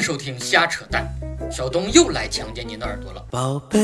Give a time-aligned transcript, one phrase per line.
[0.00, 1.06] 迎收听瞎扯淡，
[1.52, 3.22] 小东又来强奸您的耳朵了。
[3.30, 3.78] 宝贝，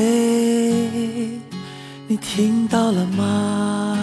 [2.08, 3.98] 你听到了吗？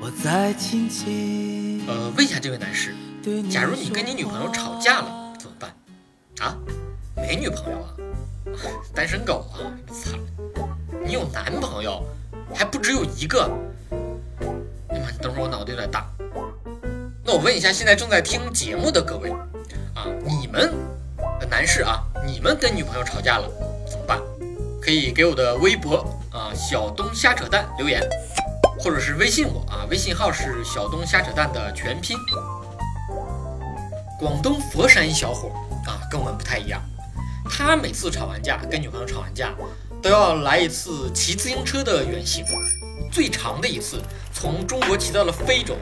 [0.00, 1.84] 我在轻轻。
[1.88, 2.94] 呃，问一下这位男士，
[3.50, 5.74] 假如你跟你女朋友吵架了怎么办？
[6.46, 6.56] 啊，
[7.16, 7.90] 没女朋友啊？
[8.94, 9.58] 单身狗啊？
[9.88, 10.16] 操！
[11.04, 12.04] 你有男朋友，
[12.54, 13.50] 还不只有一个？
[14.90, 16.06] 哎妈，你等会儿我脑袋有点大。
[17.24, 19.34] 那我问一下，现在正在听节目的各位
[19.98, 20.72] 啊，你们
[21.50, 23.50] 男士啊，你们跟女朋友吵架了
[23.84, 24.20] 怎么办？
[24.80, 25.96] 可以给我的微博
[26.30, 28.00] 啊，小东瞎扯淡留言，
[28.78, 32.16] 或者是微信我啊，微信号是小东瞎扯淡的全拼。
[34.20, 35.48] 广东佛山一小伙
[35.84, 36.80] 啊，跟我们不太一样，
[37.50, 39.52] 他每次吵完架，跟女朋友吵完架，
[40.00, 42.44] 都要来一次骑自行车的远行，
[43.10, 44.00] 最长的一次
[44.32, 45.76] 从中国骑到了非洲。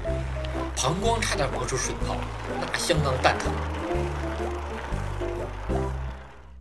[0.76, 2.14] 膀胱差点磨出水泡，
[2.60, 3.50] 那相当蛋疼。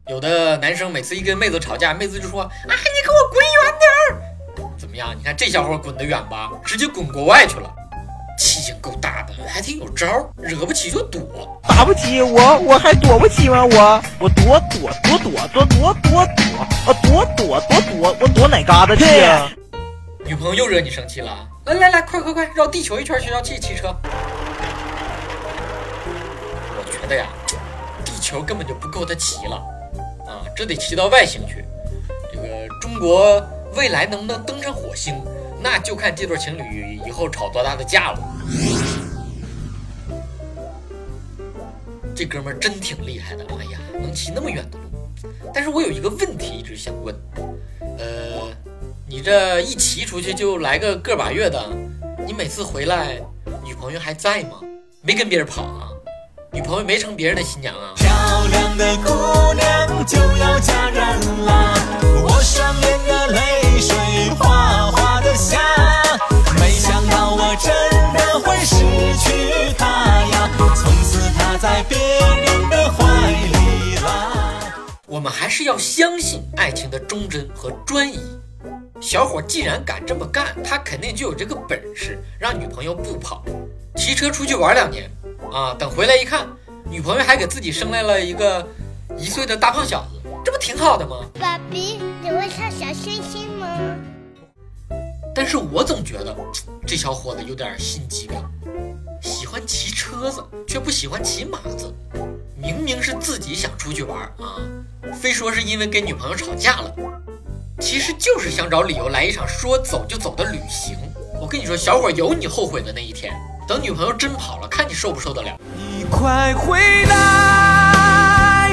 [0.08, 5.14] 有的男生每次一跟妹子吵架，妹子就说：“啊，你给我滚远点儿！”怎么样？
[5.16, 6.50] 你看这小伙滚得远吧？
[6.64, 7.70] 直接滚国外去了，
[8.40, 13.66] 气性够大的，还挺有招儿，惹不起就躲，打不起我，我还躲不起吗？
[13.66, 19.52] 我我躲躲躲躲躲躲躲躲，啊躲躲躲躲，我躲哪嘎达去呀？
[20.25, 21.47] 女朋友又惹你生气了？
[21.66, 23.88] 来来来，快快快，绕地球一圈去，绕去骑车。
[26.78, 27.28] 我觉得呀，
[28.06, 29.56] 地球根本就不够他骑了，
[30.28, 31.66] 啊，这得骑到外星去。
[32.32, 33.42] 这个中国
[33.76, 35.20] 未来能不能登上火星，
[35.60, 38.20] 那就看这对情侣以后吵多大的架了。
[42.16, 44.84] 这哥们儿真挺厉害的，哎呀，能骑那么远的路。
[45.52, 47.16] 但是我有一个问题一直想问，
[49.16, 51.58] 你这一骑出去就来个个把月的，
[52.28, 53.18] 你每次回来
[53.64, 54.60] 女朋友还在吗？
[55.02, 55.88] 没跟别人跑啊？
[56.52, 57.94] 女朋友没成别人的新娘啊？
[57.96, 58.10] 漂
[58.48, 61.74] 亮的姑娘就要嫁人啦，
[62.26, 63.96] 我双眼的泪水
[64.38, 65.62] 哗哗的下，
[66.59, 67.74] 没想到我真
[68.16, 68.75] 的会失
[69.24, 69.88] 去她
[70.30, 74.74] 呀，从此她在别人的怀里啦。
[75.08, 78.20] 我们还是要相信爱情的忠贞和专一。
[79.01, 83.44] 小伙既然敢这么干，他肯定就有这个本事，让女朋友不跑，
[83.95, 85.09] 骑车出去玩两年，
[85.51, 86.47] 啊，等回来一看，
[86.89, 88.66] 女朋友还给自己生来了一个
[89.17, 91.25] 一岁的大胖小子，这不挺好的吗？
[91.39, 93.67] 爸比，你会唱小星星吗？
[95.35, 96.35] 但是我总觉得
[96.88, 98.35] 这小伙子有点心机婊，
[99.22, 101.94] 喜欢骑车子，却不喜欢骑马子，
[102.56, 104.56] 明明是自己想出去玩啊，
[105.13, 106.95] 非说是因为跟女朋友吵架了。
[107.81, 110.97] 其实就是想找理由来一场说走就走的旅行。
[111.41, 113.34] 我跟你说，小伙有你后悔的那一天。
[113.68, 115.59] 等女朋友真跑了，看你受不受得了。
[115.75, 118.72] 你快回来，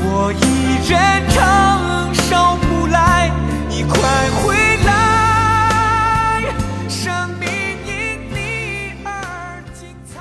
[0.00, 3.30] 我一人承受不来。
[3.68, 4.00] 你快
[4.40, 4.54] 回
[4.86, 6.42] 来，
[6.88, 7.50] 生命
[7.84, 10.20] 因你而精彩。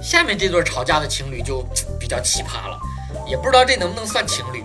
[0.00, 1.66] 下面这对吵架的情侣就
[1.98, 2.78] 比较奇葩了，
[3.26, 4.64] 也不知道这能不能算情侣。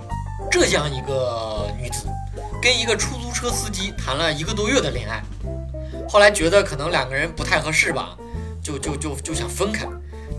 [0.51, 2.05] 浙江一个女子。
[2.61, 5.23] 跟一个出租车司机谈了一个多月的恋爱，
[6.09, 8.17] 后来觉得可能两个人不太合适吧，
[8.61, 9.87] 就就就就想分开，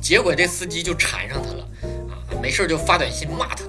[0.02, 1.66] 结果这司机就缠上她了，
[2.10, 3.64] 啊，没事就发短信骂她，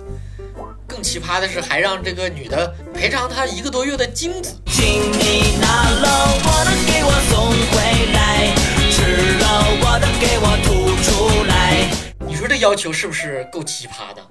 [0.86, 4.54] 更奇葩的是还让这个女的赔偿他一个多月的精子。
[4.66, 8.54] 请你拿了我的给我送回来，
[8.92, 9.46] 吃了
[9.82, 11.90] 我的给我吐出来。
[12.28, 14.22] 你说这要求是不是够奇葩的？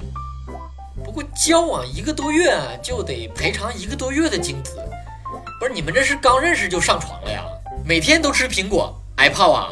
[1.41, 4.77] 交往一个多月就得赔偿一个多月的精子，
[5.59, 7.43] 不是你们这是刚认识就上床了呀？
[7.83, 9.71] 每天都吃苹果挨泡啊？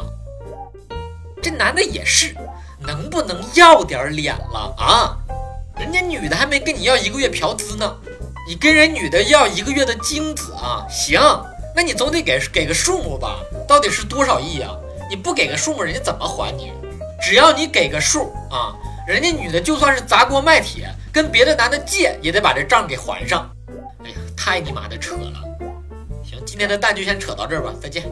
[1.43, 2.35] 这男的也是，
[2.79, 5.15] 能不能要点脸了啊？
[5.77, 7.97] 人家女的还没跟你要一个月嫖资呢，
[8.47, 10.83] 你跟人女的要一个月的精子啊？
[10.89, 11.21] 行，
[11.75, 13.41] 那你总得给给个数目吧？
[13.67, 14.75] 到底是多少亿啊？
[15.07, 16.73] 你不给个数目，人家怎么还你？
[17.21, 18.73] 只要你给个数啊，
[19.07, 20.91] 人家女的就算是砸锅卖铁。
[21.11, 23.49] 跟别的男的借也得把这账给还上，
[24.03, 25.43] 哎呀，太你妈的扯了！
[26.23, 28.03] 行，今天的蛋就先扯到这儿吧，再见。